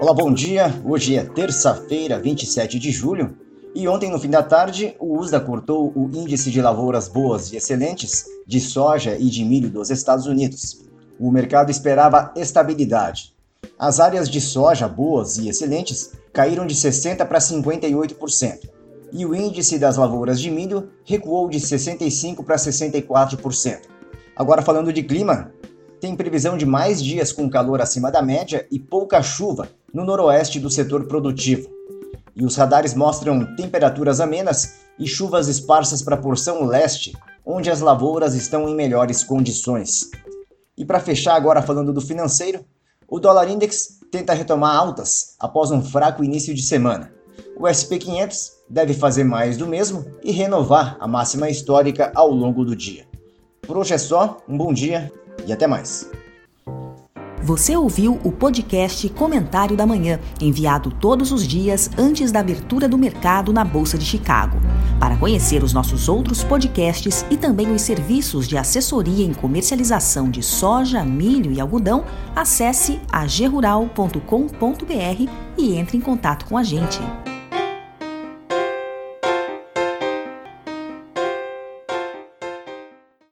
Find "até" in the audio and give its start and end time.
55.52-55.66